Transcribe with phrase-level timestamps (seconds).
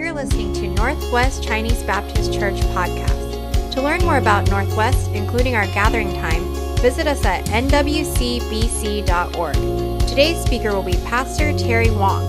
[0.00, 3.70] You're listening to Northwest Chinese Baptist Church podcast.
[3.72, 6.42] To learn more about Northwest, including our gathering time,
[6.76, 8.38] visit us at nwcbc.org.
[10.08, 12.26] Today's speaker will be Pastor Terry Wong.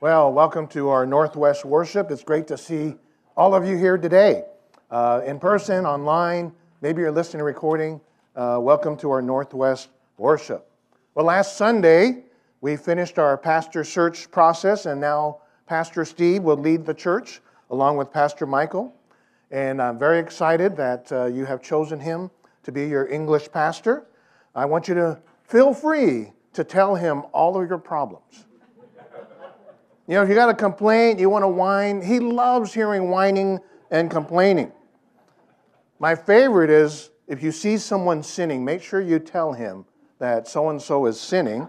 [0.00, 2.10] Well, welcome to our Northwest worship.
[2.10, 2.96] It's great to see
[3.38, 4.44] all of you here today,
[4.90, 6.52] uh, in person, online.
[6.82, 8.02] Maybe you're listening to recording.
[8.36, 9.88] Uh, welcome to our Northwest
[10.18, 10.68] worship.
[11.14, 12.24] Well, last Sunday
[12.62, 17.96] we finished our pastor search process, and now Pastor Steve will lead the church along
[17.96, 18.94] with Pastor Michael.
[19.50, 22.30] And I'm very excited that uh, you have chosen him
[22.62, 24.06] to be your English pastor.
[24.54, 28.44] I want you to feel free to tell him all of your problems.
[30.06, 33.58] You know, if you got a complaint, you want to whine, he loves hearing whining
[33.90, 34.70] and complaining.
[35.98, 39.84] My favorite is if you see someone sinning, make sure you tell him
[40.20, 41.66] that so and so is sinning.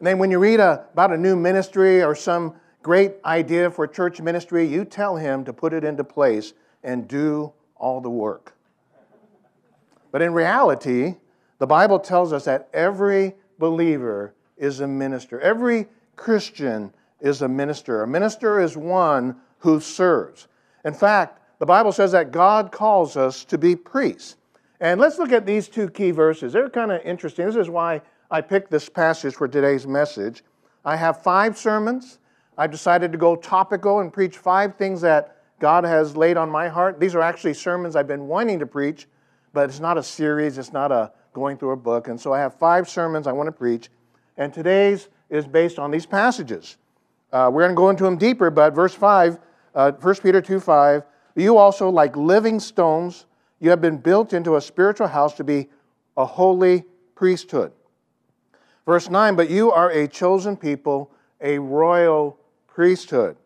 [0.00, 3.86] And then when you read a, about a new ministry or some great idea for
[3.86, 8.54] church ministry, you tell him to put it into place and do all the work.
[10.10, 11.16] But in reality,
[11.58, 15.38] the Bible tells us that every believer is a minister.
[15.38, 18.02] Every Christian is a minister.
[18.02, 20.48] A minister is one who serves.
[20.82, 24.36] In fact, the Bible says that God calls us to be priests.
[24.80, 26.54] And let's look at these two key verses.
[26.54, 27.44] They're kind of interesting.
[27.44, 28.00] This is why
[28.30, 30.44] I picked this passage for today's message.
[30.84, 32.18] I have five sermons.
[32.56, 36.68] I've decided to go topical and preach five things that God has laid on my
[36.68, 37.00] heart.
[37.00, 39.08] These are actually sermons I've been wanting to preach,
[39.52, 42.08] but it's not a series, it's not a going through a book.
[42.08, 43.88] And so I have five sermons I want to preach.
[44.36, 46.76] And today's is based on these passages.
[47.32, 49.38] Uh, we're going to go into them deeper, but verse 5,
[49.74, 51.02] uh, 1 Peter 2 5,
[51.36, 53.26] you also, like living stones,
[53.60, 55.68] you have been built into a spiritual house to be
[56.16, 56.84] a holy
[57.14, 57.72] priesthood.
[58.86, 63.36] Verse 9, but you are a chosen people, a royal priesthood.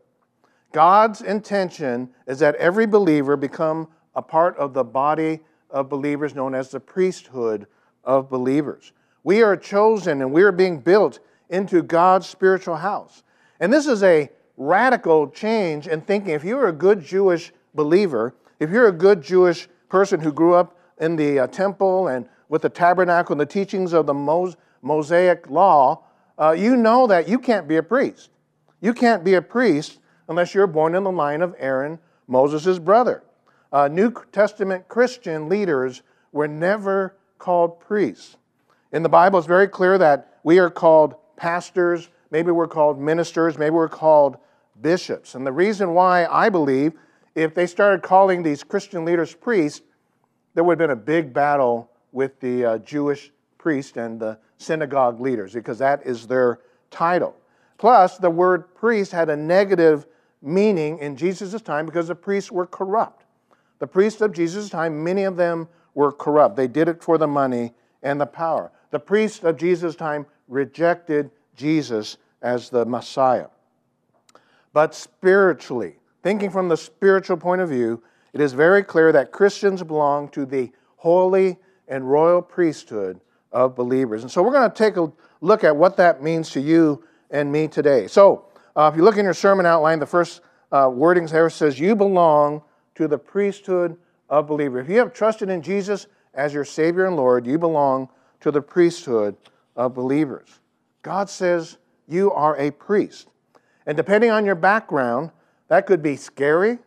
[0.72, 6.54] God's intention is that every believer become a part of the body of believers known
[6.54, 7.66] as the priesthood
[8.04, 8.92] of believers.
[9.22, 13.22] We are chosen and we are being built into God's spiritual house.
[13.60, 16.32] And this is a radical change in thinking.
[16.34, 20.76] If you're a good Jewish believer, if you're a good Jewish person who grew up
[20.98, 25.48] in the uh, temple and with the tabernacle and the teachings of the Mos- Mosaic
[25.50, 26.04] law,
[26.38, 28.30] uh, you know that you can't be a priest.
[28.80, 33.24] You can't be a priest unless you're born in the line of Aaron, Moses' brother.
[33.72, 36.02] Uh, New Testament Christian leaders
[36.32, 38.36] were never called priests.
[38.92, 43.58] In the Bible, it's very clear that we are called pastors, maybe we're called ministers,
[43.58, 44.36] maybe we're called
[44.80, 45.34] bishops.
[45.34, 46.92] And the reason why I believe
[47.34, 49.80] if they started calling these Christian leaders priests,
[50.54, 55.20] there would have been a big battle with the uh, Jewish priest and the synagogue
[55.20, 56.60] leaders because that is their
[56.90, 57.34] title.
[57.78, 60.06] Plus, the word priest had a negative
[60.40, 63.24] meaning in Jesus' time because the priests were corrupt.
[63.78, 66.56] The priests of Jesus' time, many of them were corrupt.
[66.56, 68.70] They did it for the money and the power.
[68.90, 73.48] The priests of Jesus' time rejected Jesus as the Messiah.
[74.72, 79.82] But spiritually, thinking from the spiritual point of view, it is very clear that Christians
[79.82, 83.20] belong to the holy and royal priesthood
[83.54, 84.22] of believers.
[84.22, 85.10] And so we're going to take a
[85.40, 88.08] look at what that means to you and me today.
[88.08, 90.42] So uh, if you look in your sermon outline, the first
[90.72, 92.62] uh, wordings there says, You belong
[92.96, 93.96] to the priesthood
[94.28, 94.84] of believers.
[94.84, 98.08] If you have trusted in Jesus as your Savior and Lord, you belong
[98.40, 99.36] to the priesthood
[99.76, 100.60] of believers.
[101.02, 101.78] God says
[102.08, 103.28] you are a priest.
[103.86, 105.30] And depending on your background,
[105.68, 106.78] that could be scary,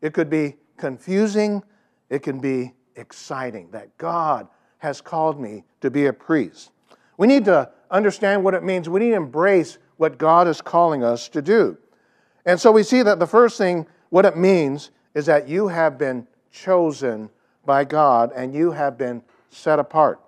[0.00, 1.62] it could be confusing,
[2.10, 4.48] it can be exciting that God
[4.82, 6.72] has called me to be a priest.
[7.16, 8.88] We need to understand what it means.
[8.88, 11.78] We need to embrace what God is calling us to do.
[12.44, 15.98] And so we see that the first thing, what it means, is that you have
[15.98, 17.30] been chosen
[17.64, 20.20] by God and you have been set apart.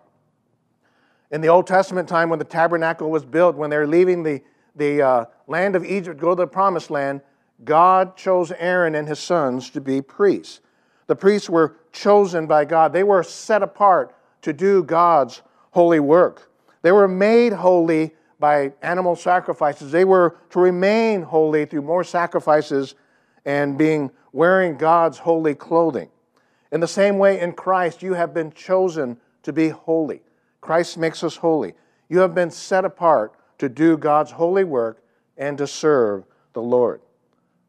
[1.32, 4.40] In the Old Testament time, when the tabernacle was built, when they're leaving the,
[4.76, 7.22] the uh, land of Egypt go to the promised land,
[7.64, 10.60] God chose Aaron and his sons to be priests.
[11.08, 15.42] The priests were chosen by God, they were set apart to do God's
[15.72, 16.50] holy work.
[16.82, 19.90] They were made holy by animal sacrifices.
[19.90, 22.94] They were to remain holy through more sacrifices
[23.44, 26.10] and being wearing God's holy clothing.
[26.72, 30.22] In the same way, in Christ, you have been chosen to be holy.
[30.60, 31.74] Christ makes us holy.
[32.08, 35.02] You have been set apart to do God's holy work
[35.36, 37.00] and to serve the Lord.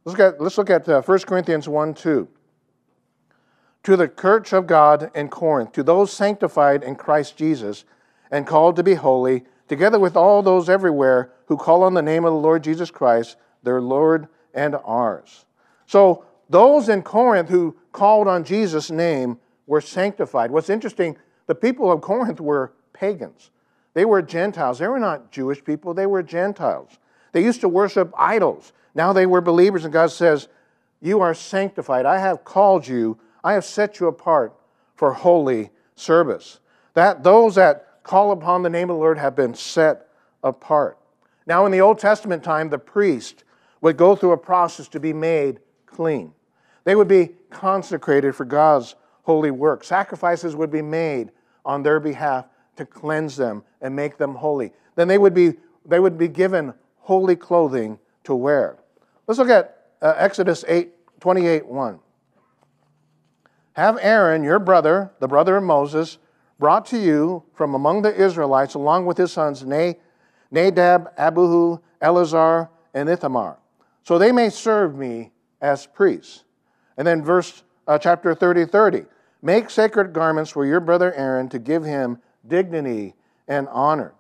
[0.03, 2.27] Let's look at, let's look at uh, 1 Corinthians 1 2.
[3.85, 7.85] To the church of God in Corinth, to those sanctified in Christ Jesus
[8.31, 12.25] and called to be holy, together with all those everywhere who call on the name
[12.25, 15.45] of the Lord Jesus Christ, their Lord and ours.
[15.85, 20.51] So, those in Corinth who called on Jesus' name were sanctified.
[20.51, 21.17] What's interesting,
[21.47, 23.51] the people of Corinth were pagans.
[23.93, 24.79] They were Gentiles.
[24.79, 26.97] They were not Jewish people, they were Gentiles.
[27.31, 28.73] They used to worship idols.
[28.93, 30.47] Now they were believers, and God says,
[31.01, 32.05] You are sanctified.
[32.05, 34.55] I have called you, I have set you apart
[34.95, 36.59] for holy service.
[36.95, 40.07] That those that call upon the name of the Lord have been set
[40.43, 40.97] apart.
[41.45, 43.43] Now, in the Old Testament time, the priest
[43.81, 46.33] would go through a process to be made clean.
[46.85, 49.83] They would be consecrated for God's holy work.
[49.83, 51.29] Sacrifices would be made
[51.63, 52.45] on their behalf
[52.77, 54.73] to cleanse them and make them holy.
[54.95, 55.53] Then they would be,
[55.85, 58.77] they would be given holy clothing to wear.
[59.27, 61.99] Let's look at uh, Exodus 8, 28 1.
[63.75, 66.17] Have Aaron, your brother, the brother of Moses,
[66.59, 73.09] brought to you from among the Israelites, along with his sons Nadab, Abihu, Eleazar, and
[73.09, 73.57] Ithamar,
[74.03, 75.31] so they may serve me
[75.61, 76.45] as priests.
[76.95, 79.05] And then verse uh, chapter 30, 30.
[79.41, 83.13] Make sacred garments for your brother Aaron to give him dignity
[83.47, 84.13] and honor.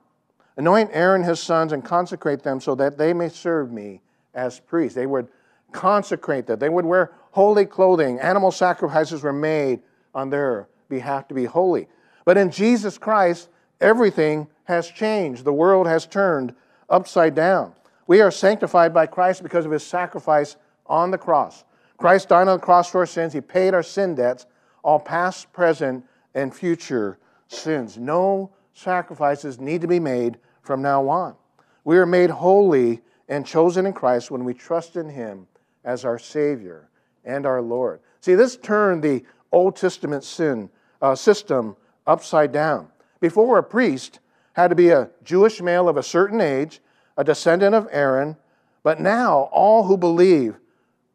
[0.57, 4.01] Anoint Aaron his sons and consecrate them so that they may serve me
[4.33, 4.95] as priests.
[4.95, 5.29] They would
[5.71, 6.59] consecrate that.
[6.59, 8.17] They would wear holy clothing.
[8.21, 9.81] Animal sacrifices were made
[10.13, 11.85] on their behalf to be holy.
[12.23, 13.49] But in Jesus Christ,
[13.81, 15.43] everything has changed.
[15.43, 16.55] The world has turned
[16.89, 17.73] upside down.
[18.07, 20.55] We are sanctified by Christ because of his sacrifice
[20.85, 21.65] on the cross.
[21.97, 23.33] Christ died on the cross for our sins.
[23.33, 24.45] He paid our sin debts,
[24.81, 26.05] all past, present,
[26.35, 27.97] and future sins.
[27.97, 31.35] No sacrifices need to be made from now on.
[31.83, 35.47] We are made holy and chosen in Christ when we trust in Him
[35.83, 36.87] as our Savior
[37.25, 37.99] and our Lord.
[38.21, 40.69] See, this turned the Old Testament sin
[41.01, 41.75] uh, system
[42.07, 42.87] upside down.
[43.19, 44.19] Before, a priest
[44.53, 46.81] had to be a Jewish male of a certain age,
[47.17, 48.37] a descendant of Aaron,
[48.83, 50.55] but now all who believe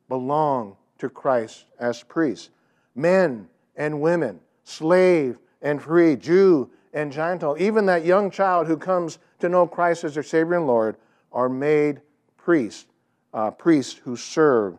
[0.08, 2.50] belong to Christ as priests.
[2.94, 9.18] Men and women, slave and free, Jew and Gentile, even that young child who comes
[9.38, 10.96] to know Christ as their Savior and Lord,
[11.32, 12.00] are made
[12.36, 12.86] priests,
[13.32, 14.78] uh, priests who serve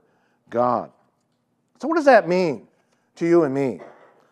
[0.49, 0.91] God.
[1.81, 2.67] So, what does that mean
[3.15, 3.79] to you and me?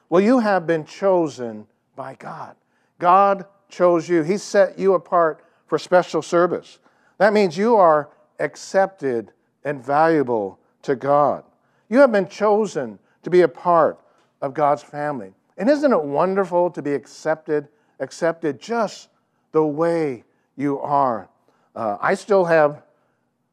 [0.08, 1.66] Well, you have been chosen
[1.96, 2.56] by God.
[3.00, 6.78] God chose you, He set you apart for special service.
[7.18, 9.32] That means you are accepted
[9.64, 11.44] and valuable to God.
[11.90, 14.00] You have been chosen to be a part
[14.44, 15.34] of God's family.
[15.58, 17.68] And isn't it wonderful to be accepted,
[18.00, 19.10] accepted just
[19.54, 20.24] the way
[20.56, 21.28] you are?
[21.76, 22.84] Uh, I still have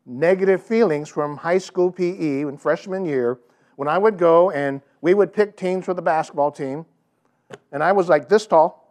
[0.05, 3.39] negative feelings from high school PE in freshman year
[3.76, 6.84] when I would go and we would pick teams for the basketball team,
[7.70, 8.82] and I was like this tall.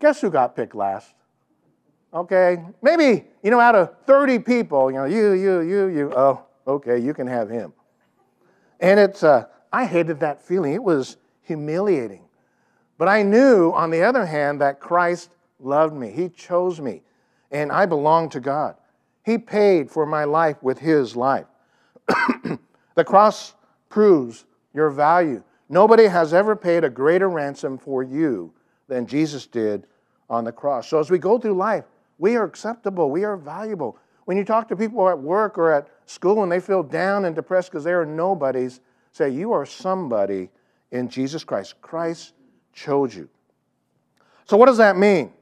[0.00, 1.14] Guess who got picked last?
[2.12, 6.42] Okay, maybe, you know, out of 30 people, you know, you, you, you, you, oh,
[6.66, 7.72] okay, you can have him.
[8.80, 10.72] And it's, uh, I hated that feeling.
[10.72, 12.22] It was humiliating.
[12.96, 15.30] But I knew, on the other hand, that Christ
[15.60, 16.10] loved me.
[16.10, 17.02] He chose me,
[17.50, 18.76] and I belong to God.
[19.24, 21.46] He paid for my life with His life.
[22.98, 23.54] the cross
[23.90, 25.44] proves your value.
[25.68, 28.52] Nobody has ever paid a greater ransom for you
[28.88, 29.86] than Jesus did
[30.28, 30.88] on the cross.
[30.88, 31.84] So as we go through life,
[32.18, 33.96] we are acceptable, we are valuable.
[34.24, 37.36] When you talk to people at work or at school and they feel down and
[37.36, 38.80] depressed because they are nobodies,
[39.12, 40.50] say, You are somebody
[40.90, 41.80] in Jesus Christ.
[41.80, 42.34] Christ
[42.72, 43.28] chose you.
[44.44, 45.32] So, what does that mean?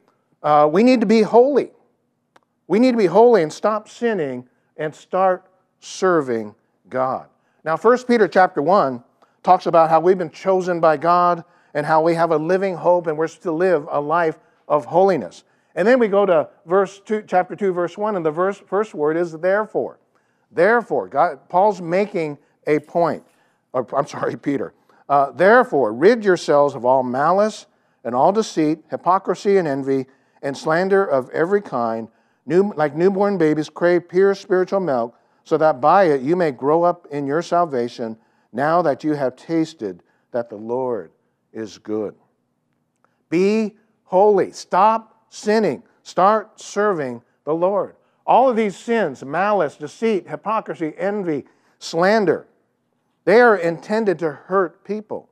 [0.43, 1.71] Uh, we need to be holy.
[2.69, 4.47] We need to be holy and stop sinning
[4.77, 5.47] and start
[5.81, 6.55] serving
[6.91, 7.29] God.
[7.67, 9.03] Now, 1 Peter chapter 1
[9.43, 11.43] talks about how we've been chosen by God
[11.75, 15.43] and how we have a living hope and we're to live a life of holiness.
[15.75, 18.95] And then we go to verse two, chapter 2, verse 1, and the verse, first
[18.95, 19.99] word is therefore.
[20.53, 23.25] Therefore, God, Paul's making a point.
[23.73, 24.73] Or, I'm sorry, Peter.
[25.09, 27.67] Uh, therefore, rid yourselves of all malice
[28.05, 30.07] and all deceit, hypocrisy and envy,
[30.41, 32.07] and slander of every kind.
[32.47, 36.83] New, like newborn babies, crave pure spiritual milk, so that by it you may grow
[36.83, 38.19] up in your salvation,
[38.53, 41.13] now that you have tasted that the Lord
[41.55, 42.15] is good.
[43.31, 44.53] Be holy.
[44.53, 45.83] Stop sinning.
[46.03, 47.97] Start serving the Lord.
[48.27, 51.47] All of these sins malice, deceit, hypocrisy, envy,
[51.79, 52.47] slander
[53.27, 55.29] they are intended to hurt people.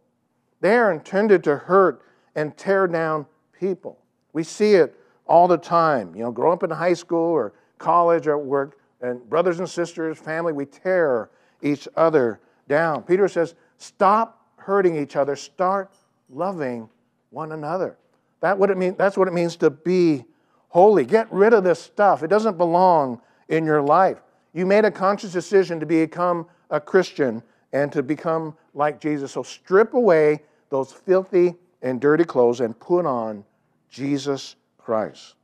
[0.60, 2.02] They are intended to hurt
[2.34, 3.26] and tear down
[3.58, 3.98] people.
[4.32, 6.14] We see it all the time.
[6.14, 10.18] You know, grow up in high school or college or work, and brothers and sisters,
[10.18, 11.30] family, we tear
[11.60, 13.02] each other down.
[13.02, 15.94] Peter says, stop hurting each other, start
[16.30, 16.88] loving
[17.30, 17.98] one another.
[18.40, 20.24] That what it mean, that's what it means to be
[20.68, 21.04] holy.
[21.04, 22.22] Get rid of this stuff.
[22.22, 24.22] It doesn't belong in your life.
[24.54, 27.42] You made a conscious decision to become a Christian
[27.74, 29.32] and to become like Jesus.
[29.32, 33.44] So strip away those filthy and dirty clothes and put on
[33.90, 35.34] Jesus Christ.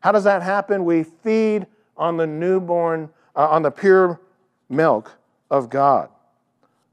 [0.00, 0.84] How does that happen?
[0.84, 1.66] We feed
[1.98, 4.20] on the newborn, uh, on the pure
[4.68, 5.12] milk
[5.50, 6.08] of God.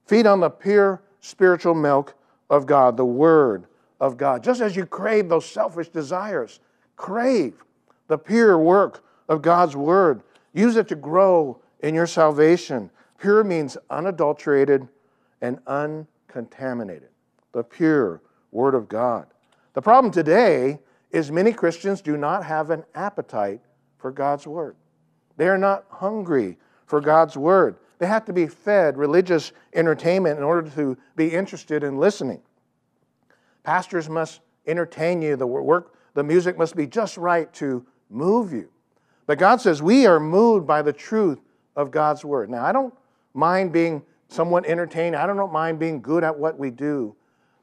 [0.05, 2.15] Feed on the pure spiritual milk
[2.49, 3.65] of God, the Word
[3.99, 4.43] of God.
[4.43, 6.59] Just as you crave those selfish desires,
[6.95, 7.63] crave
[8.07, 10.21] the pure work of God's Word.
[10.53, 12.89] Use it to grow in your salvation.
[13.19, 14.87] Pure means unadulterated
[15.41, 17.09] and uncontaminated.
[17.51, 18.21] The pure
[18.51, 19.27] Word of God.
[19.73, 20.79] The problem today
[21.11, 23.61] is many Christians do not have an appetite
[23.97, 24.75] for God's Word.
[25.37, 27.77] They are not hungry for God's Word.
[27.97, 32.41] They have to be fed religious entertainment in order to be interested in listening.
[33.63, 35.35] Pastors must entertain you.
[35.35, 38.69] The work, the music must be just right to move you.
[39.27, 41.39] But God says we are moved by the truth
[41.75, 42.49] of God's word.
[42.49, 42.93] Now, I don't
[43.33, 45.15] mind being somewhat entertained.
[45.15, 47.15] I don't mind being good at what we do.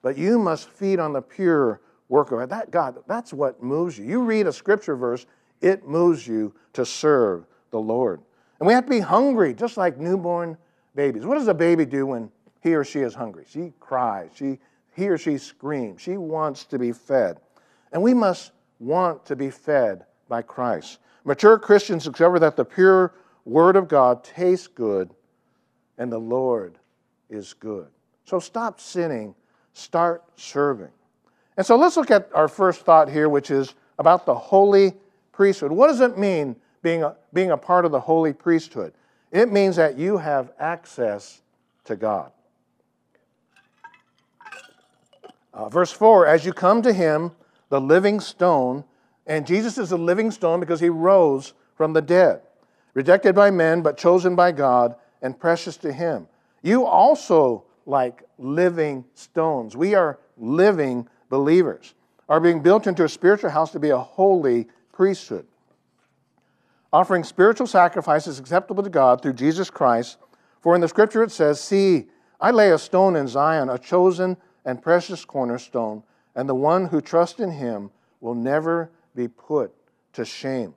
[0.02, 2.48] But you must feed on the pure work of.
[2.48, 4.04] That God, that's what moves you.
[4.04, 5.26] You read a scripture verse,
[5.60, 8.20] it moves you to serve the Lord.
[8.60, 10.56] And we have to be hungry, just like newborn
[10.94, 11.26] babies.
[11.26, 13.44] What does a baby do when he or she is hungry?
[13.48, 14.30] She cries.
[14.36, 14.60] She,
[14.94, 16.00] he or she screams.
[16.00, 17.40] She wants to be fed.
[17.92, 21.00] And we must want to be fed by Christ.
[21.24, 23.14] Mature Christians discover that the pure
[23.44, 25.12] Word of God tastes good
[25.98, 26.78] and the Lord
[27.28, 27.88] is good.
[28.24, 29.34] So stop sinning,
[29.72, 30.90] start serving.
[31.56, 34.94] And so let's look at our first thought here, which is about the holy
[35.32, 35.72] priesthood.
[35.72, 38.92] What does it mean being a, being a part of the holy priesthood.
[39.30, 41.40] It means that you have access
[41.84, 42.30] to God.
[45.54, 47.32] Uh, verse 4 As you come to him,
[47.68, 48.84] the living stone,
[49.26, 52.42] and Jesus is the living stone because he rose from the dead,
[52.94, 56.26] rejected by men, but chosen by God and precious to him.
[56.62, 61.94] You also, like living stones, we are living believers,
[62.28, 65.46] are being built into a spiritual house to be a holy priesthood
[66.92, 70.18] offering spiritual sacrifices acceptable to God through Jesus Christ.
[70.60, 72.06] For in the scripture it says, See,
[72.40, 76.02] I lay a stone in Zion, a chosen and precious cornerstone,
[76.34, 79.72] and the one who trusts in him will never be put
[80.12, 80.74] to shame.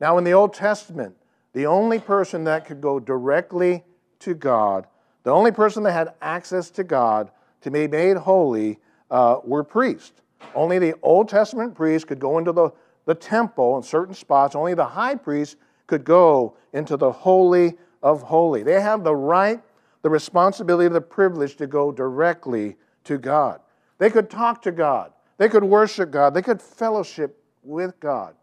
[0.00, 1.16] Now, in the Old Testament,
[1.52, 3.84] the only person that could go directly
[4.20, 4.86] to God,
[5.22, 7.30] the only person that had access to God
[7.62, 8.78] to be made holy,
[9.10, 10.20] uh, were priests.
[10.54, 12.70] Only the Old Testament priests could go into the
[13.04, 15.56] the temple in certain spots, only the high priest
[15.86, 18.62] could go into the Holy of Holy.
[18.62, 19.60] They have the right,
[20.02, 23.60] the responsibility, the privilege to go directly to God.
[23.98, 28.34] They could talk to God, they could worship God, they could fellowship with God.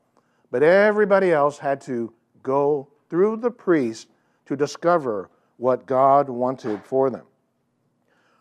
[0.49, 2.13] But everybody else had to
[2.43, 4.07] go through the priest
[4.45, 7.23] to discover what God wanted for them.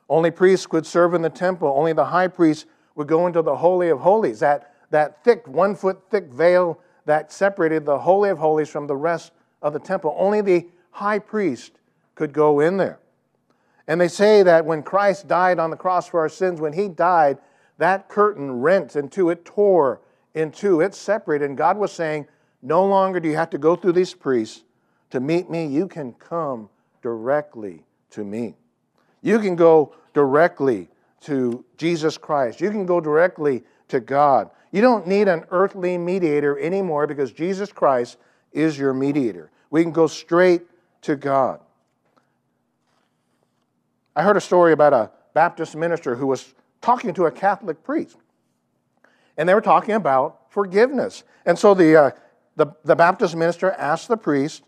[0.08, 3.56] Only priests could serve in the temple, only the high priest would go into the
[3.56, 4.40] Holy of Holies.
[4.40, 8.96] That that thick, one foot thick veil that separated the Holy of Holies from the
[8.96, 9.32] rest
[9.62, 10.14] of the temple.
[10.18, 11.72] Only the high priest
[12.14, 12.98] could go in there.
[13.86, 16.88] And they say that when Christ died on the cross for our sins, when he
[16.88, 17.38] died,
[17.78, 20.00] that curtain rent into it, tore
[20.34, 21.46] into it, separated.
[21.46, 22.26] And God was saying,
[22.62, 24.62] No longer do you have to go through these priests
[25.10, 25.66] to meet me.
[25.66, 26.68] You can come
[27.02, 28.54] directly to me.
[29.22, 30.88] You can go directly
[31.22, 32.60] to Jesus Christ.
[32.60, 34.50] You can go directly to God.
[34.72, 38.18] You don't need an earthly mediator anymore because Jesus Christ
[38.52, 39.50] is your mediator.
[39.70, 40.62] We can go straight
[41.02, 41.60] to God.
[44.14, 48.16] I heard a story about a Baptist minister who was talking to a Catholic priest.
[49.36, 51.24] And they were talking about forgiveness.
[51.46, 52.10] And so the, uh,
[52.56, 54.62] the, the Baptist minister asked the priest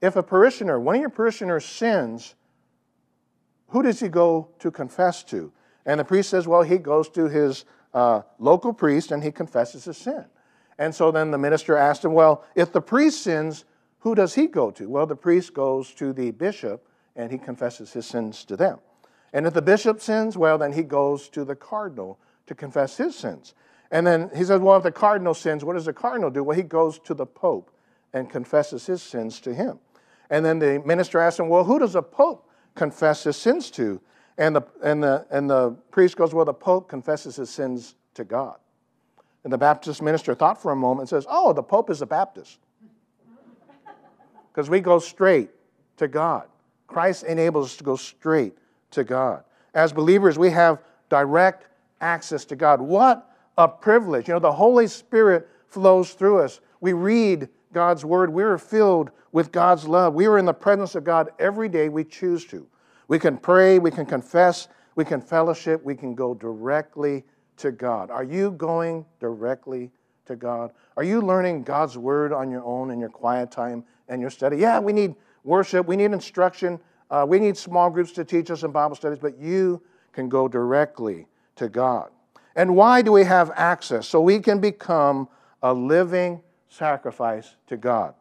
[0.00, 2.34] if a parishioner, one of your parishioners sins,
[3.68, 5.52] who does he go to confess to?
[5.86, 9.84] And the priest says, well, he goes to his uh, local priest and he confesses
[9.84, 10.24] his sin.
[10.78, 13.64] And so then the minister asked him, Well, if the priest sins,
[14.00, 14.88] who does he go to?
[14.88, 18.78] Well, the priest goes to the bishop and he confesses his sins to them.
[19.32, 23.16] And if the bishop sins, well, then he goes to the cardinal to confess his
[23.16, 23.54] sins.
[23.90, 26.42] And then he says, Well, if the cardinal sins, what does the cardinal do?
[26.42, 27.70] Well, he goes to the pope
[28.12, 29.78] and confesses his sins to him.
[30.30, 34.00] And then the minister asks him, Well, who does a pope confess his sins to?
[34.38, 38.24] And the, and, the, and the priest goes, Well, the Pope confesses his sins to
[38.24, 38.56] God.
[39.44, 42.06] And the Baptist minister thought for a moment and says, Oh, the Pope is a
[42.06, 42.58] Baptist.
[44.52, 45.50] Because we go straight
[45.96, 46.44] to God.
[46.86, 48.56] Christ enables us to go straight
[48.90, 49.44] to God.
[49.74, 51.68] As believers, we have direct
[52.00, 52.80] access to God.
[52.80, 54.28] What a privilege.
[54.28, 56.60] You know, the Holy Spirit flows through us.
[56.80, 58.30] We read God's word.
[58.30, 60.14] We are filled with God's love.
[60.14, 62.66] We are in the presence of God every day we choose to.
[63.12, 67.24] We can pray, we can confess, we can fellowship, we can go directly
[67.58, 68.10] to God.
[68.10, 69.90] Are you going directly
[70.24, 70.72] to God?
[70.96, 74.56] Are you learning God's word on your own in your quiet time and your study?
[74.56, 75.14] Yeah, we need
[75.44, 79.18] worship, we need instruction, uh, we need small groups to teach us in Bible studies,
[79.18, 79.82] but you
[80.14, 81.26] can go directly
[81.56, 82.08] to God.
[82.56, 84.08] And why do we have access?
[84.08, 85.28] So we can become
[85.62, 86.40] a living
[86.70, 88.14] sacrifice to God.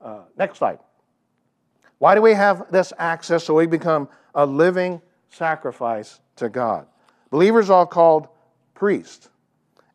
[0.00, 0.78] Uh, next slide.
[1.98, 6.86] Why do we have this access so we become a living sacrifice to God?
[7.30, 8.28] Believers are called
[8.74, 9.28] priests.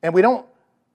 [0.02, 0.46] And we don't,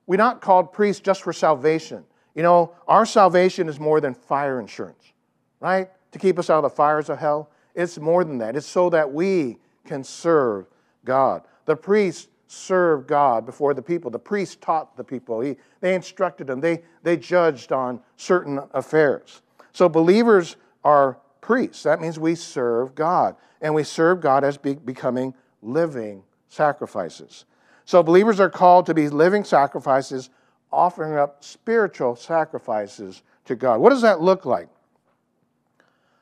[0.07, 2.05] we're not called priests just for salvation.
[2.35, 5.13] You know, our salvation is more than fire insurance,
[5.61, 5.91] right?
[6.13, 7.51] To keep us out of the fires of hell.
[7.75, 8.55] It's more than that.
[8.55, 10.67] It's so that we can serve
[11.05, 11.43] God.
[11.65, 14.11] The priests served God before the people.
[14.11, 15.41] The priests taught the people.
[15.41, 16.61] He, they instructed them.
[16.61, 19.43] They, they judged on certain affairs.
[19.73, 21.83] So believers are priests.
[21.85, 23.37] That means we serve God.
[23.61, 27.45] And we serve God as be, becoming living sacrifices.
[27.85, 30.31] So believers are called to be living sacrifices,
[30.71, 33.81] offering up spiritual sacrifices to God.
[33.81, 34.69] What does that look like?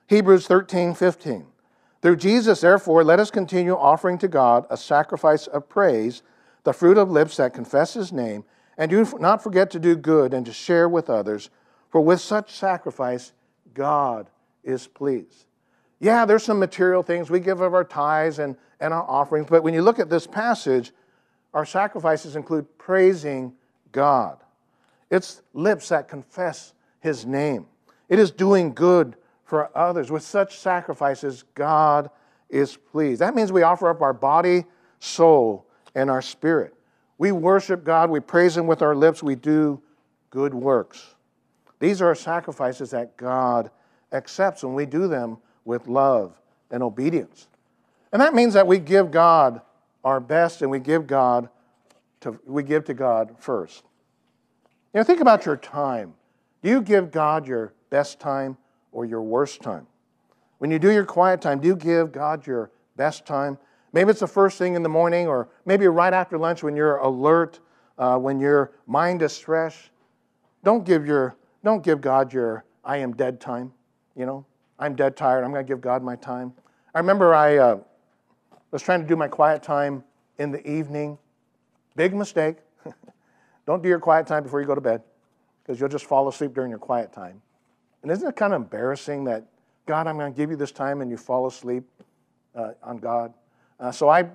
[0.07, 1.47] Hebrews 13, 15.
[2.03, 6.23] Through Jesus, therefore, let us continue offering to God a sacrifice of praise,
[6.63, 8.45] the fruit of lips that confess his name,
[8.79, 11.51] and do not forget to do good and to share with others,
[11.91, 13.33] for with such sacrifice,
[13.75, 14.29] God
[14.67, 15.47] is pleased.
[15.99, 17.31] Yeah, there's some material things.
[17.31, 20.27] We give of our tithes and, and our offerings, but when you look at this
[20.27, 20.93] passage,
[21.55, 23.55] our sacrifices include praising
[23.93, 24.37] God.
[25.11, 27.67] It's lips that confess his name.
[28.09, 30.11] It is doing good for others.
[30.11, 32.11] With such sacrifices, God
[32.51, 33.21] is pleased.
[33.21, 34.65] That means we offer up our body,
[34.99, 36.75] soul, and our spirit.
[37.19, 39.81] We worship God, we praise Him with our lips, we do
[40.31, 41.15] good works.
[41.79, 43.71] These are sacrifices that God
[44.17, 46.35] accepts when we do them with love
[46.71, 47.49] and obedience.
[48.13, 49.61] And that means that we give God
[50.05, 51.49] our best and we give God
[52.21, 53.85] to, we give to God first.
[54.95, 56.15] You know, think about your time.
[56.63, 58.57] Do you give God your best time
[58.93, 59.87] or your worst time?
[60.59, 63.59] When you do your quiet time, do you give God your best time?
[63.93, 66.97] Maybe it's the first thing in the morning, or maybe right after lunch when you're
[66.97, 67.61] alert,
[67.99, 69.91] uh, when your mind is fresh.
[70.65, 73.73] Don't give your don't give God your I am dead time.
[74.17, 74.47] You know,
[74.79, 75.45] I'm dead tired.
[75.45, 76.55] I'm going to give God my time.
[76.95, 77.79] I remember I uh,
[78.71, 80.03] was trying to do my quiet time
[80.39, 81.19] in the evening.
[81.95, 82.57] Big mistake.
[83.67, 85.03] don't do your quiet time before you go to bed,
[85.63, 87.43] because you'll just fall asleep during your quiet time.
[88.03, 89.45] And isn't it kind of embarrassing that,
[89.85, 91.85] God, I'm going to give you this time and you fall asleep
[92.55, 93.35] uh, on God?
[93.79, 94.29] Uh, so I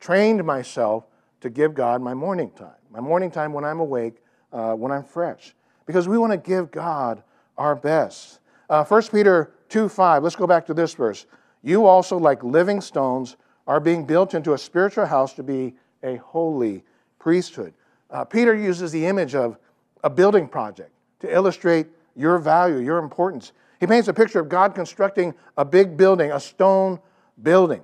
[0.00, 1.04] trained myself
[1.40, 4.16] to give God my morning time, my morning time when I'm awake,
[4.52, 5.54] uh, when I'm fresh,
[5.84, 7.22] because we want to give God
[7.58, 8.40] our best.
[8.68, 11.26] Uh, 1 Peter 2 5, let's go back to this verse.
[11.62, 16.16] You also, like living stones, are being built into a spiritual house to be a
[16.16, 16.84] holy
[17.18, 17.74] priesthood.
[18.10, 19.58] Uh, Peter uses the image of
[20.04, 23.52] a building project to illustrate your value, your importance.
[23.80, 27.00] He paints a picture of God constructing a big building, a stone
[27.42, 27.82] building.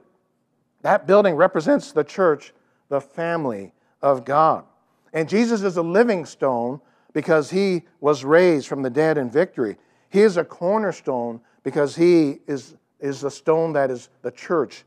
[0.83, 2.53] That building represents the church,
[2.88, 4.64] the family of God.
[5.12, 6.81] And Jesus is a living stone
[7.12, 9.77] because he was raised from the dead in victory.
[10.12, 14.85] He is a cornerstone because he is, is the stone that is the church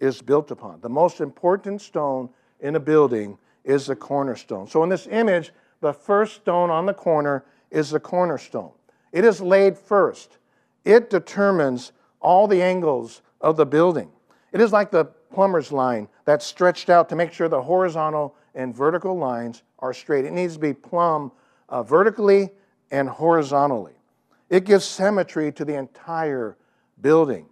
[0.00, 0.80] is built upon.
[0.80, 4.66] The most important stone in a building is the cornerstone.
[4.66, 8.70] So in this image, the first stone on the corner is the cornerstone.
[9.12, 10.38] It is laid first.
[10.86, 14.10] It determines all the angles of the building.
[14.52, 18.74] It is like the plumber's line that's stretched out to make sure the horizontal and
[18.74, 20.24] vertical lines are straight.
[20.24, 21.30] It needs to be plumb
[21.68, 22.48] uh, vertically
[22.90, 23.92] and horizontally.
[24.52, 26.58] It gives symmetry to the entire
[27.00, 27.46] building.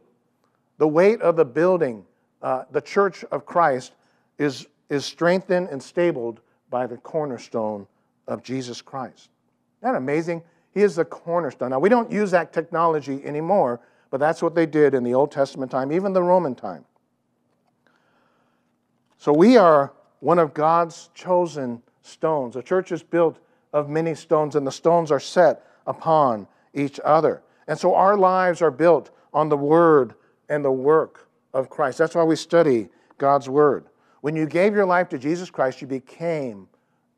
[0.77, 2.05] The weight of the building,
[2.43, 3.95] uh, the church of Christ,
[4.37, 7.87] is, is strengthened and stabled by the cornerstone
[8.29, 9.31] of Jesus Christ.
[9.81, 10.43] Isn't that amazing?
[10.75, 11.71] He is the cornerstone.
[11.71, 15.33] Now, we don't use that technology anymore, but that's what they did in the Old
[15.33, 16.85] Testament time, even the Roman time.
[19.17, 22.57] So we are one of God's chosen stones.
[22.57, 23.39] The church is built
[23.73, 27.43] of many stones, and the stones are set upon each other.
[27.67, 30.15] And so our lives are built on the Word
[30.49, 31.99] and the work of Christ.
[31.99, 33.87] That's why we study God's Word.
[34.21, 36.69] When you gave your life to Jesus Christ, you became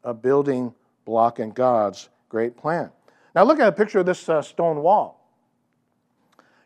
[0.05, 2.91] a building block in God's great plan.
[3.35, 5.19] Now look at a picture of this uh, stone wall.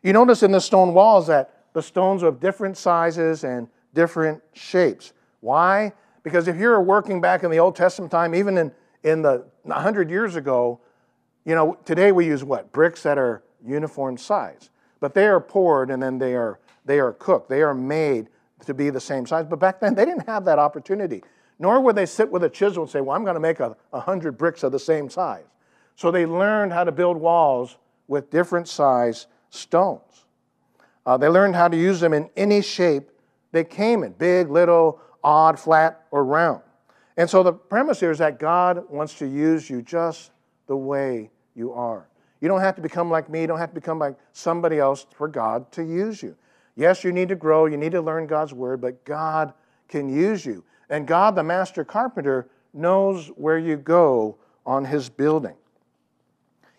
[0.02, 4.42] You notice in the stone walls that the stones are of different sizes and different
[4.52, 5.12] shapes.
[5.40, 5.92] Why?
[6.22, 8.72] Because if you're working back in the Old Testament time, even in,
[9.02, 10.80] in the 100 years ago,
[11.46, 12.72] you know, today we use what?
[12.72, 14.70] Bricks that are uniform size.
[15.00, 17.48] But they are poured and then they are, they are cooked.
[17.48, 18.28] They are made
[18.66, 19.46] to be the same size.
[19.46, 21.22] But back then, they didn't have that opportunity.
[21.58, 23.76] Nor would they sit with a chisel and say, Well, I'm going to make a,
[23.92, 25.44] a hundred bricks of the same size.
[25.94, 27.76] So they learned how to build walls
[28.08, 30.26] with different size stones.
[31.06, 33.10] Uh, they learned how to use them in any shape
[33.52, 36.62] they came in big, little, odd, flat, or round.
[37.16, 40.32] And so the premise here is that God wants to use you just
[40.66, 42.08] the way you are.
[42.40, 45.06] You don't have to become like me, you don't have to become like somebody else
[45.14, 46.36] for God to use you.
[46.76, 49.54] Yes, you need to grow, you need to learn God's word, but God
[49.88, 50.62] can use you.
[50.90, 55.54] And God, the master carpenter, knows where you go on his building.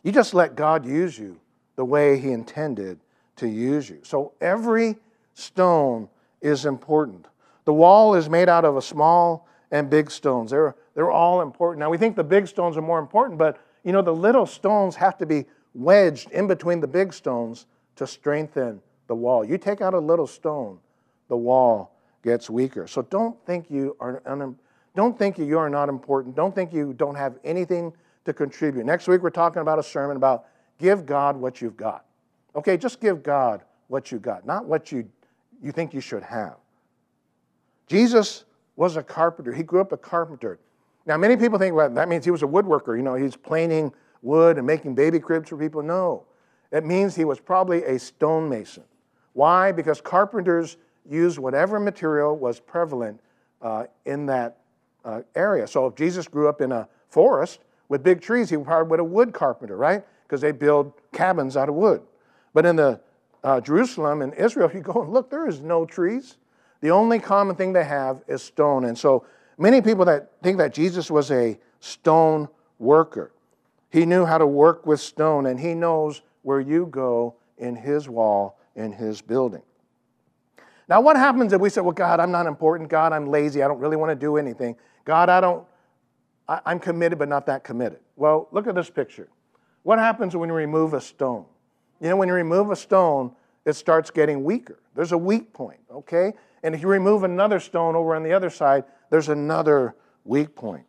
[0.04, 1.40] You just let God use you
[1.76, 3.00] the way he intended
[3.38, 4.00] to use you.
[4.04, 4.98] So every
[5.34, 6.08] stone
[6.42, 7.26] is important.
[7.66, 10.52] The wall is made out of a small and big stones.
[10.52, 11.80] They're, they're all important.
[11.80, 14.98] Now we think the big stones are more important, but you know the little stones
[14.98, 19.46] have to be wedged in between the big stones to strengthen the wall.
[19.46, 20.80] You take out a little stone,
[21.30, 22.86] the wall gets weaker.
[22.86, 24.58] So don't think you are un-
[24.94, 26.36] don't think you are not important.
[26.36, 27.94] Don't think you don't have anything
[28.26, 28.86] to contribute.
[28.86, 30.48] Next week we're talking about a sermon about
[30.80, 32.04] give God what you've got.
[32.58, 35.08] Okay, just give God what you got, not what you
[35.64, 36.58] you think you should have.
[37.88, 38.44] Jesus
[38.76, 39.54] was a carpenter.
[39.54, 40.60] He grew up a carpenter.
[41.08, 42.98] Now, many people think, well, that means he was a woodworker.
[42.98, 45.82] You know, he's planing wood and making baby cribs for people.
[45.82, 46.26] No,
[46.72, 48.84] it means he was probably a stonemason.
[49.32, 49.72] Why?
[49.72, 50.76] Because carpenters
[51.10, 53.22] used whatever material was prevalent
[53.62, 54.58] uh, in that
[55.06, 55.66] uh, area.
[55.66, 59.04] So if Jesus grew up in a forest with big trees, he probably would a
[59.06, 60.04] wood carpenter, right?
[60.24, 62.02] Because they build cabins out of wood.
[62.54, 63.00] But in the
[63.46, 66.36] uh, Jerusalem and Israel, you go and look, there is no trees.
[66.82, 68.84] The only common thing they have is stone.
[68.84, 69.26] And so
[69.58, 72.48] many people that think that Jesus was a stone
[72.80, 73.32] worker.
[73.90, 78.08] He knew how to work with stone, and he knows where you go in his
[78.08, 79.62] wall, in his building.
[80.90, 82.90] Now, what happens if we say, Well, God, I'm not important.
[82.90, 83.64] God, I'm lazy.
[83.64, 84.76] I don't really want to do anything.
[85.06, 85.66] God, I don't,
[86.48, 88.00] I, I'm committed, but not that committed.
[88.16, 89.28] Well, look at this picture.
[89.84, 91.46] What happens when you remove a stone?
[92.02, 93.32] You know, when you remove a stone,
[93.66, 94.80] it starts getting weaker.
[94.96, 96.34] There's a weak point, okay?
[96.64, 100.86] And if you remove another stone over on the other side, there's another weak point.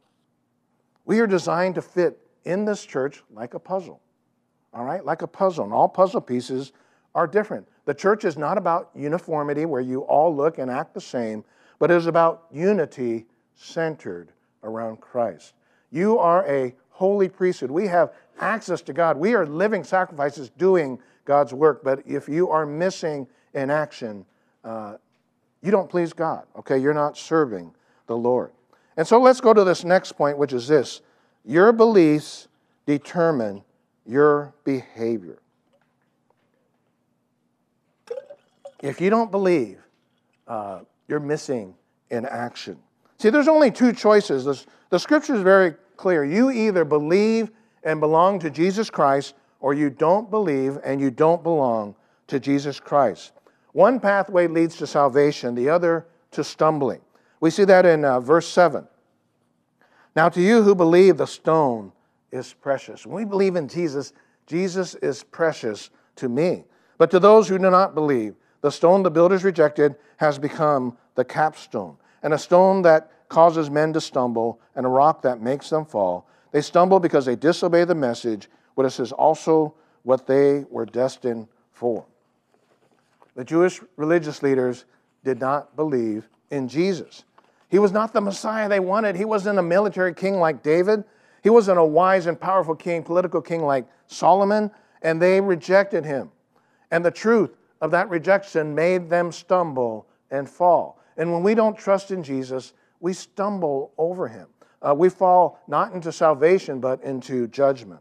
[1.05, 4.01] We are designed to fit in this church like a puzzle,
[4.75, 5.05] all right?
[5.05, 5.65] Like a puzzle.
[5.65, 6.73] And all puzzle pieces
[7.15, 7.67] are different.
[7.85, 11.45] The church is not about uniformity where you all look and act the same,
[11.79, 15.55] but it is about unity centered around Christ.
[15.91, 17.71] You are a holy priesthood.
[17.71, 19.17] We have access to God.
[19.17, 21.83] We are living sacrifices doing God's work.
[21.83, 24.27] But if you are missing in action,
[24.65, 24.97] uh,
[25.63, 26.79] you don't please God, okay?
[26.79, 27.73] You're not serving
[28.09, 28.51] the Lord.
[28.97, 31.01] And so let's go to this next point, which is this
[31.45, 32.49] your beliefs
[32.85, 33.63] determine
[34.05, 35.39] your behavior.
[38.83, 39.79] If you don't believe,
[40.47, 41.75] uh, you're missing
[42.11, 42.79] in action.
[43.19, 44.45] See, there's only two choices.
[44.45, 46.25] The, the scripture is very clear.
[46.25, 47.51] You either believe
[47.83, 51.95] and belong to Jesus Christ, or you don't believe and you don't belong
[52.29, 53.33] to Jesus Christ.
[53.73, 57.01] One pathway leads to salvation, the other to stumbling.
[57.41, 58.87] We see that in uh, verse 7.
[60.17, 61.93] Now, to you who believe, the stone
[62.33, 63.07] is precious.
[63.07, 64.13] When we believe in Jesus,
[64.47, 66.65] Jesus is precious to me.
[66.97, 71.25] But to those who do not believe, the stone the builders rejected has become the
[71.25, 75.85] capstone, and a stone that causes men to stumble, and a rock that makes them
[75.85, 76.27] fall.
[76.51, 82.05] They stumble because they disobey the message, but is also what they were destined for.
[83.35, 84.85] The Jewish religious leaders
[85.25, 87.25] did not believe in Jesus.
[87.69, 89.17] He was not the Messiah they wanted.
[89.17, 91.05] He wasn't a military king like David.
[91.43, 94.71] He wasn't a wise and powerful king, political king like Solomon,
[95.03, 96.31] and they rejected him.
[96.91, 101.01] And the truth of that rejection made them stumble and fall.
[101.17, 104.49] And when we don't trust in Jesus, we stumble over him.
[104.81, 108.01] Uh, we fall not into salvation, but into judgment.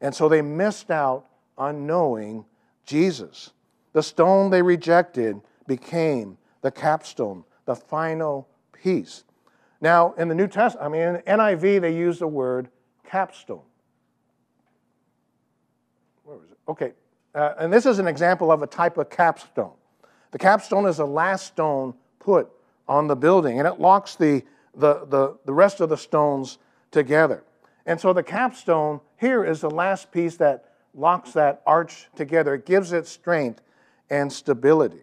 [0.00, 2.44] And so they missed out on knowing
[2.84, 3.50] Jesus.
[3.92, 8.48] The stone they rejected became the capstone, the final
[8.82, 9.24] piece.
[9.80, 12.68] Now, in the New Testament, I mean, in NIV, they use the word
[13.04, 13.62] capstone.
[16.24, 16.58] Where was it?
[16.68, 16.92] Okay,
[17.34, 19.74] uh, and this is an example of a type of capstone.
[20.30, 22.50] The capstone is the last stone put
[22.88, 24.42] on the building, and it locks the,
[24.74, 26.58] the, the, the rest of the stones
[26.90, 27.44] together.
[27.86, 32.54] And so the capstone here is the last piece that locks that arch together.
[32.54, 33.62] It gives it strength
[34.10, 35.02] and stability.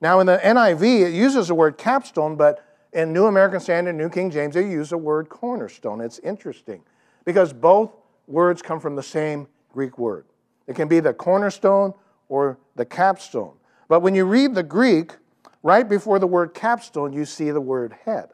[0.00, 4.08] Now, in the NIV, it uses the word capstone, but in New American Standard, New
[4.08, 6.00] King James, they use the word cornerstone.
[6.00, 6.82] It's interesting
[7.24, 7.92] because both
[8.26, 10.26] words come from the same Greek word.
[10.66, 11.94] It can be the cornerstone
[12.28, 13.54] or the capstone.
[13.88, 15.16] But when you read the Greek,
[15.62, 18.30] right before the word capstone, you see the word head.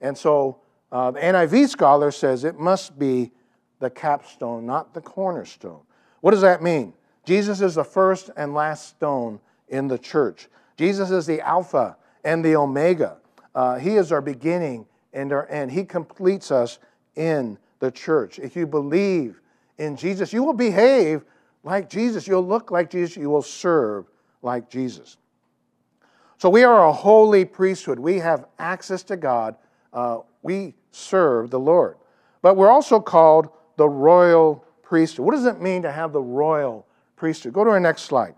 [0.00, 3.30] And so uh, the NIV scholar says it must be
[3.78, 5.80] the capstone, not the cornerstone.
[6.20, 6.92] What does that mean?
[7.24, 10.48] Jesus is the first and last stone in the church.
[10.76, 13.18] Jesus is the Alpha and the Omega.
[13.54, 15.70] Uh, he is our beginning and our end.
[15.70, 16.78] He completes us
[17.16, 18.38] in the church.
[18.38, 19.40] If you believe
[19.78, 21.24] in Jesus, you will behave
[21.64, 22.26] like Jesus.
[22.26, 23.16] You'll look like Jesus.
[23.16, 24.06] You will serve
[24.42, 25.16] like Jesus.
[26.38, 27.98] So we are a holy priesthood.
[27.98, 29.56] We have access to God.
[29.92, 31.96] Uh, we serve the Lord.
[32.42, 35.26] But we're also called the royal priesthood.
[35.26, 36.86] What does it mean to have the royal
[37.16, 37.52] priesthood?
[37.52, 38.34] Go to our next slide.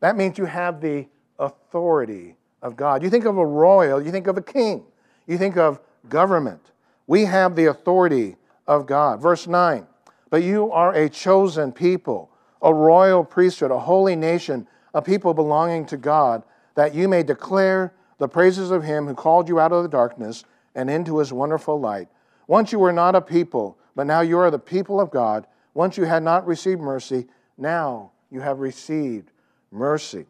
[0.00, 1.06] That means you have the
[1.38, 3.02] authority of God.
[3.02, 4.84] You think of a royal, you think of a king,
[5.26, 6.60] you think of government.
[7.06, 9.20] We have the authority of God.
[9.20, 9.86] Verse 9,
[10.30, 15.86] but you are a chosen people, a royal priesthood, a holy nation, a people belonging
[15.86, 16.42] to God,
[16.74, 20.44] that you may declare the praises of him who called you out of the darkness
[20.74, 22.08] and into his wonderful light.
[22.46, 25.46] Once you were not a people, but now you are the people of God.
[25.74, 29.30] Once you had not received mercy, now you have received
[29.70, 30.26] mercy.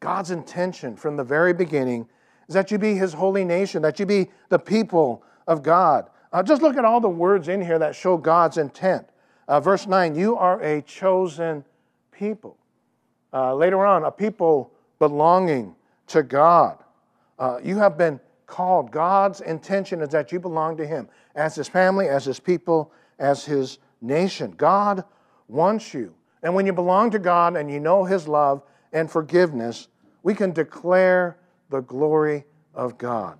[0.00, 2.08] God's intention from the very beginning
[2.48, 6.08] is that you be his holy nation, that you be the people of God.
[6.32, 9.06] Uh, just look at all the words in here that show God's intent.
[9.48, 11.64] Uh, verse 9, you are a chosen
[12.10, 12.56] people.
[13.32, 15.74] Uh, later on, a people belonging
[16.08, 16.78] to God.
[17.38, 18.90] Uh, you have been called.
[18.90, 23.44] God's intention is that you belong to Him as His family, as His people, as
[23.44, 24.52] His nation.
[24.56, 25.04] God
[25.48, 26.14] wants you.
[26.42, 29.88] And when you belong to God and you know His love and forgiveness,
[30.22, 31.38] we can declare
[31.70, 32.44] the glory
[32.74, 33.38] of God.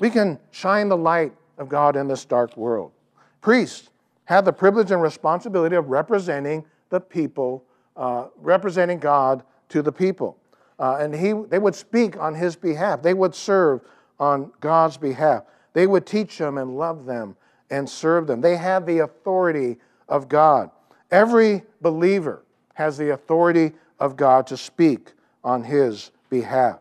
[0.00, 2.92] We can shine the light of God in this dark world.
[3.40, 3.90] Priests
[4.24, 7.64] have the privilege and responsibility of representing the people,
[7.96, 10.38] uh, representing God to the people.
[10.78, 13.02] Uh, and he, they would speak on his behalf.
[13.02, 13.82] They would serve
[14.18, 15.44] on God's behalf.
[15.72, 17.36] They would teach them and love them
[17.70, 18.40] and serve them.
[18.40, 19.76] They have the authority
[20.08, 20.70] of God.
[21.10, 25.12] Every believer has the authority of God to speak
[25.44, 26.80] on his behalf.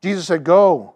[0.00, 0.94] Jesus said, Go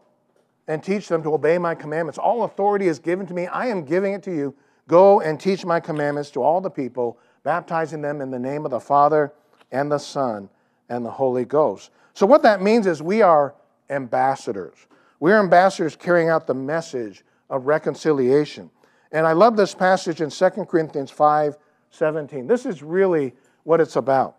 [0.69, 2.19] and teach them to obey my commandments.
[2.19, 3.47] All authority is given to me.
[3.49, 4.55] I am giving it to you.
[4.89, 8.71] Go and teach my commandments to all the people, baptizing them in the name of
[8.71, 9.33] the Father
[9.71, 10.49] and the Son
[10.89, 11.91] and the Holy Ghost.
[12.15, 13.55] So, what that means is we are
[13.91, 14.77] ambassadors.
[15.21, 18.71] We're ambassadors carrying out the message of reconciliation.
[19.13, 21.57] And I love this passage in 2 Corinthians 5
[21.91, 22.47] 17.
[22.47, 24.37] This is really what it's about.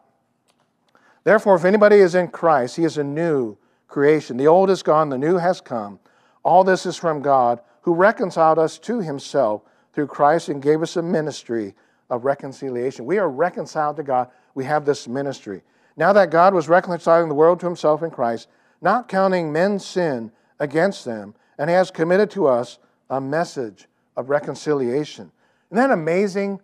[1.24, 3.58] Therefore, if anybody is in Christ, he is a new
[3.88, 4.38] creation.
[4.38, 6.00] The old is gone, the new has come.
[6.44, 9.62] All this is from God, who reconciled us to himself
[9.94, 11.76] through Christ and gave us a ministry
[12.10, 13.06] of reconciliation.
[13.06, 14.30] We are reconciled to God.
[14.56, 15.62] We have this ministry.
[15.96, 18.48] Now that God was reconciling the world to himself in Christ,
[18.82, 25.32] not counting men's sin against them, and has committed to us a message of reconciliation.
[25.70, 26.60] Isn't that amazing?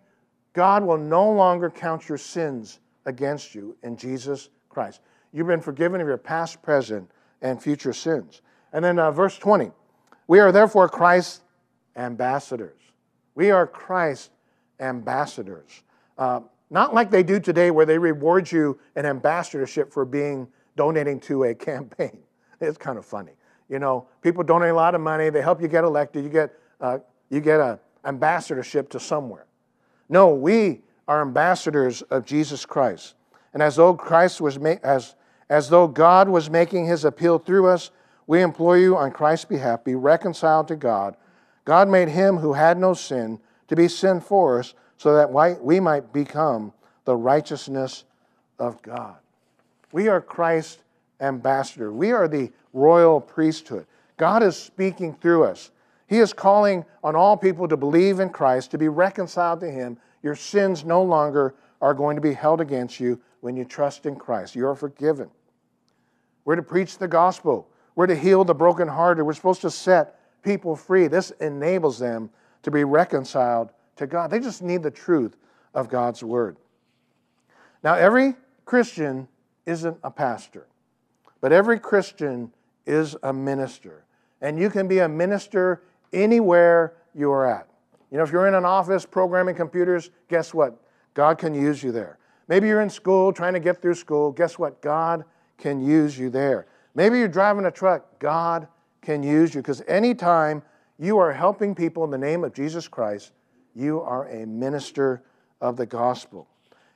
[0.52, 5.00] God will no longer count your sins against you in Jesus Christ.
[5.32, 7.08] You've been forgiven of your past, present,
[7.42, 8.42] and future sins.
[8.72, 9.70] And then uh, verse 20
[10.26, 11.42] We are therefore Christ's
[11.96, 12.80] ambassadors.
[13.34, 14.30] We are Christ's
[14.80, 15.82] ambassadors.
[16.18, 21.20] Uh, not like they do today, where they reward you an ambassadorship for being donating
[21.20, 22.18] to a campaign.
[22.60, 23.32] It's kind of funny.
[23.68, 26.52] You know, people donate a lot of money, they help you get elected, you get,
[26.80, 29.46] uh, you get an ambassadorship to somewhere.
[30.10, 33.14] No, we are ambassadors of Jesus Christ.
[33.54, 35.14] And as though Christ was ma- as,
[35.48, 37.92] as though God was making his appeal through us,
[38.26, 41.16] we implore you on Christ's behalf, be reconciled to God.
[41.64, 45.80] God made him who had no sin to be sin for us, so that we
[45.80, 46.72] might become
[47.04, 48.04] the righteousness
[48.58, 49.16] of God.
[49.92, 50.82] We are Christ's
[51.20, 51.92] ambassador.
[51.92, 53.86] We are the royal priesthood.
[54.16, 55.70] God is speaking through us.
[56.10, 59.96] He is calling on all people to believe in Christ, to be reconciled to Him,
[60.24, 64.16] your sins no longer are going to be held against you when you trust in
[64.16, 64.56] Christ.
[64.56, 65.30] You are forgiven.
[66.44, 67.68] We're to preach the gospel.
[67.94, 69.24] We're to heal the brokenhearted.
[69.24, 71.06] We're supposed to set people free.
[71.06, 72.28] This enables them
[72.64, 74.32] to be reconciled to God.
[74.32, 75.36] They just need the truth
[75.74, 76.56] of God's word.
[77.84, 79.28] Now, every Christian
[79.64, 80.66] isn't a pastor,
[81.40, 82.52] but every Christian
[82.84, 84.04] is a minister.
[84.40, 87.68] And you can be a minister anywhere you are at.
[88.10, 90.80] You know, if you're in an office programming computers, guess what?
[91.14, 92.18] God can use you there.
[92.48, 94.32] Maybe you're in school trying to get through school.
[94.32, 94.82] Guess what?
[94.82, 95.24] God
[95.58, 96.66] can use you there.
[96.94, 98.18] Maybe you're driving a truck.
[98.18, 98.66] God
[99.02, 100.62] can use you because anytime
[100.98, 103.32] you are helping people in the name of Jesus Christ,
[103.74, 105.22] you are a minister
[105.60, 106.48] of the gospel.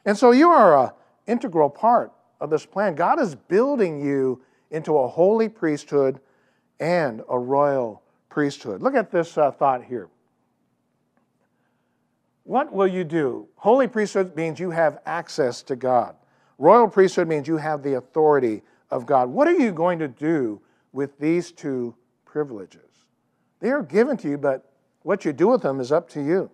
[0.05, 0.91] And so you are an
[1.27, 2.95] integral part of this plan.
[2.95, 6.21] God is building you into a holy priesthood
[6.81, 8.03] and a royal
[8.35, 8.83] priesthood.
[8.83, 10.09] Look at this uh, thought here.
[12.43, 13.47] What will you do?
[13.55, 16.17] Holy priesthood means you have access to God.
[16.59, 19.31] Royal priesthood means you have the authority of God.
[19.31, 20.61] What are you going to do
[20.93, 21.95] with these two
[22.25, 22.81] privileges?
[23.61, 24.69] They are given to you, but
[25.03, 26.51] what you do with them is up to you.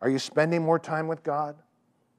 [0.00, 1.56] Are you spending more time with God?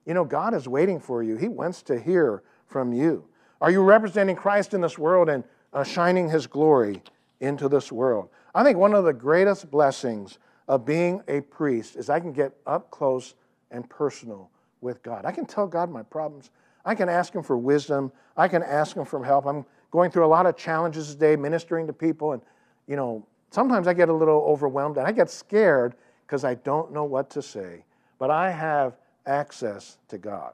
[0.05, 1.37] You know, God is waiting for you.
[1.37, 3.25] He wants to hear from you.
[3.61, 7.01] Are you representing Christ in this world and uh, shining His glory
[7.39, 8.29] into this world?
[8.53, 12.53] I think one of the greatest blessings of being a priest is I can get
[12.65, 13.35] up close
[13.71, 14.49] and personal
[14.81, 15.25] with God.
[15.25, 16.51] I can tell God my problems.
[16.85, 18.11] I can ask Him for wisdom.
[18.37, 19.45] I can ask Him for help.
[19.45, 22.41] I'm going through a lot of challenges today, ministering to people, and
[22.87, 26.91] you know, sometimes I get a little overwhelmed and I get scared because I don't
[26.91, 27.83] know what to say.
[28.17, 30.53] But I have access to God.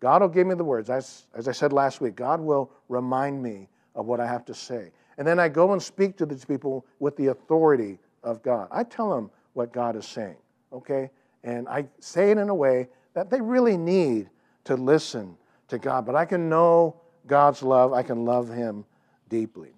[0.00, 0.90] God will give me the words.
[0.90, 4.54] As, as I said last week, God will remind me of what I have to
[4.54, 4.90] say.
[5.20, 8.68] And then I go and speak to these people with the authority of God.
[8.70, 10.38] I tell them what God is saying,
[10.72, 11.10] okay?
[11.44, 14.30] And I say it in a way that they really need
[14.64, 15.36] to listen
[15.68, 16.06] to God.
[16.06, 18.86] But I can know God's love, I can love Him
[19.28, 19.72] deeply.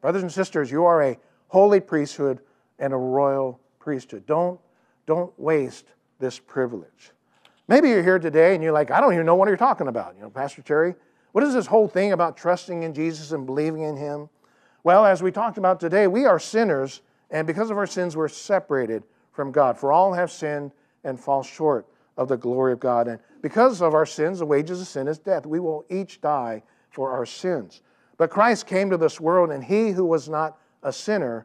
[0.00, 2.40] Brothers and sisters, you are a holy priesthood
[2.78, 4.24] and a royal priesthood.
[4.24, 4.58] Don't,
[5.04, 5.84] don't waste
[6.20, 7.10] this privilege.
[7.68, 10.14] Maybe you're here today and you're like, I don't even know what you're talking about.
[10.16, 10.94] You know, Pastor Terry,
[11.32, 14.30] what is this whole thing about trusting in Jesus and believing in Him?
[14.88, 18.26] Well, as we talked about today, we are sinners, and because of our sins, we're
[18.26, 19.76] separated from God.
[19.76, 20.72] For all have sinned
[21.04, 23.06] and fall short of the glory of God.
[23.06, 25.44] And because of our sins, the wages of sin is death.
[25.44, 27.82] We will each die for our sins.
[28.16, 31.44] But Christ came to this world, and he who was not a sinner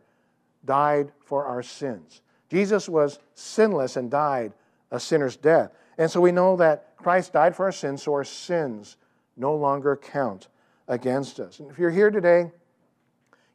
[0.63, 2.21] died for our sins.
[2.49, 4.53] Jesus was sinless and died
[4.89, 5.73] a sinner's death.
[5.97, 8.95] And so we know that Christ died for our sins, so our sins
[9.35, 10.47] no longer count
[10.87, 11.59] against us.
[11.59, 12.49] And if you're here today,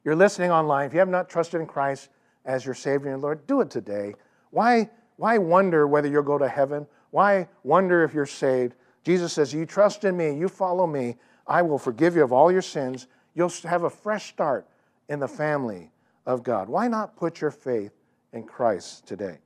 [0.03, 2.09] you're listening online, if you have not trusted in Christ
[2.45, 4.15] as your Savior and Lord, do it today.
[4.51, 6.87] Why, why wonder whether you'll go to heaven?
[7.11, 8.75] Why wonder if you're saved?
[9.03, 12.51] Jesus says, You trust in me, you follow me, I will forgive you of all
[12.51, 13.07] your sins.
[13.33, 14.67] You'll have a fresh start
[15.07, 15.91] in the family
[16.25, 16.69] of God.
[16.69, 17.91] Why not put your faith
[18.33, 19.37] in Christ today?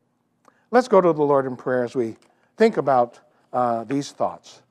[0.71, 2.17] Let's go to the Lord in prayer as we
[2.57, 3.19] think about
[3.51, 4.61] uh, these thoughts.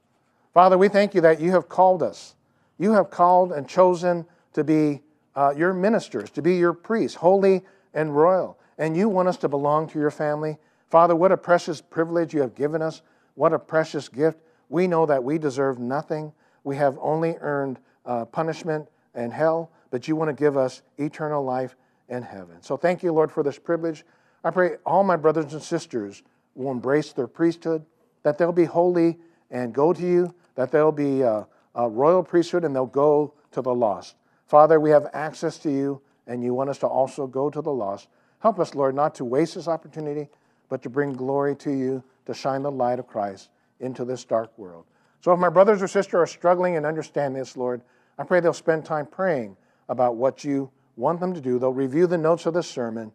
[0.53, 2.35] Father, we thank you that you have called us.
[2.79, 5.01] You have called and chosen to be
[5.35, 7.63] uh, your ministers, to be your priests, holy
[7.95, 8.59] and royal.
[8.79, 10.59] And you want us to belong to your family.
[10.89, 13.03] Father, what a precious privilege you have given us.
[13.35, 14.39] What a precious gift.
[14.69, 16.33] We know that we deserve nothing.
[16.65, 21.45] We have only earned uh, punishment and hell, but you want to give us eternal
[21.45, 21.77] life
[22.09, 22.57] and heaven.
[22.61, 24.05] So thank you, Lord, for this privilege.
[24.45, 26.23] I pray all my brothers and sisters
[26.55, 27.85] will embrace their priesthood,
[28.23, 29.19] that they'll be holy
[29.51, 33.63] and go to you, that they'll be a, a royal priesthood and they'll go to
[33.63, 34.17] the lost.
[34.53, 37.73] Father, we have access to you, and you want us to also go to the
[37.73, 38.09] lost.
[38.41, 40.29] Help us, Lord, not to waste this opportunity,
[40.69, 43.49] but to bring glory to you, to shine the light of Christ
[43.81, 44.85] into this dark world.
[45.23, 47.81] So if my brothers or sisters are struggling and understand this, Lord,
[48.19, 49.57] I pray they'll spend time praying
[49.89, 51.59] about what you want them to do.
[51.59, 53.11] They'll review the notes of the sermon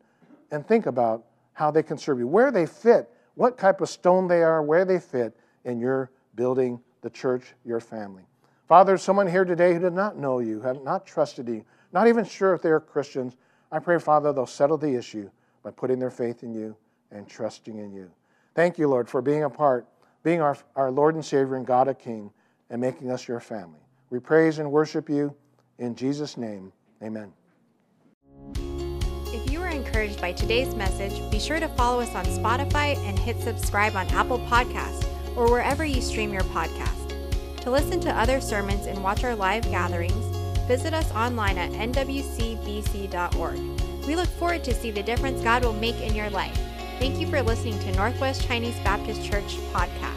[0.50, 1.24] and think about
[1.54, 4.86] how they can serve you, where they fit, what type of stone they are, where
[4.86, 8.24] they fit in your building, the church, your family.
[8.68, 12.26] Father, someone here today who did not know you, have not trusted you, not even
[12.26, 13.38] sure if they are Christians,
[13.72, 15.30] I pray, Father, they'll settle the issue
[15.64, 16.76] by putting their faith in you
[17.12, 18.12] and trusting in you.
[18.56, 19.88] Thank you, Lord, for being a part,
[20.24, 22.32] being our, our Lord and Savior and God a King,
[22.70, 23.80] and making us your family.
[24.10, 25.34] We praise and worship you
[25.80, 26.74] in Jesus' name.
[27.02, 27.32] Amen.
[29.28, 33.18] If you were encouraged by today's message, be sure to follow us on Spotify and
[33.18, 35.06] hit subscribe on Apple Podcasts
[35.38, 37.07] or wherever you stream your podcast.
[37.68, 40.26] To listen to other sermons and watch our live gatherings,
[40.70, 43.60] visit us online at nwcbc.org.
[44.08, 46.58] We look forward to see the difference God will make in your life.
[46.98, 50.17] Thank you for listening to Northwest Chinese Baptist Church podcast.